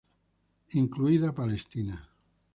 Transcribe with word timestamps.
Incluida 0.81 1.31
Palestina. 1.39 1.95